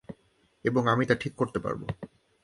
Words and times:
এবং 0.65 0.87
আমি 0.87 1.05
তা 1.05 1.15
ঠিক 1.15 1.33
করতে 1.35 1.59
পারবো। 1.59 1.85